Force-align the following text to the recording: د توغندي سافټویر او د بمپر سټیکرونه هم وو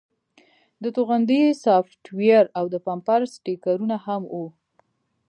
د 0.83 0.83
توغندي 0.95 1.41
سافټویر 1.63 2.45
او 2.57 2.65
د 2.73 2.75
بمپر 2.85 3.21
سټیکرونه 3.35 3.95
هم 4.05 4.21
وو 4.33 4.45